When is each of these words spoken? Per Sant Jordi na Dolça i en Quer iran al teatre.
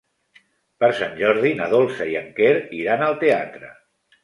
Per 0.83 0.89
Sant 0.99 1.13
Jordi 1.19 1.51
na 1.61 1.69
Dolça 1.75 2.09
i 2.15 2.17
en 2.23 2.33
Quer 2.41 2.51
iran 2.81 3.07
al 3.11 3.17
teatre. 3.27 3.73